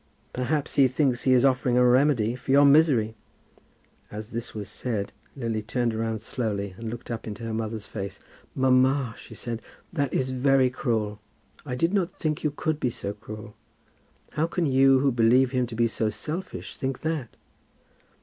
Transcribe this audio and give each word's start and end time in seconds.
"Perhaps 0.33 0.77
he 0.77 0.87
thinks 0.87 1.21
he 1.25 1.33
is 1.33 1.45
offering 1.45 1.77
a 1.77 1.85
remedy 1.85 2.35
for 2.35 2.49
your 2.49 2.65
misery." 2.65 3.13
As 4.09 4.31
this 4.31 4.55
was 4.55 4.67
said 4.67 5.11
Lily 5.35 5.61
turned 5.61 5.93
round 5.93 6.23
slowly 6.23 6.73
and 6.79 6.89
looked 6.89 7.11
up 7.11 7.27
into 7.27 7.43
her 7.43 7.53
mother's 7.53 7.85
face. 7.85 8.19
"Mamma," 8.55 9.13
she 9.15 9.35
said, 9.35 9.61
"that 9.93 10.11
is 10.11 10.31
very 10.31 10.71
cruel. 10.71 11.19
I 11.67 11.75
did 11.75 11.93
not 11.93 12.13
think 12.17 12.43
you 12.43 12.49
could 12.49 12.79
be 12.79 12.89
so 12.89 13.13
cruel. 13.13 13.55
How 14.31 14.47
can 14.47 14.65
you, 14.65 14.97
who 15.01 15.11
believe 15.11 15.51
him 15.51 15.67
to 15.67 15.75
be 15.75 15.85
so 15.85 16.09
selfish, 16.09 16.77
think 16.77 17.01
that?" 17.01 17.35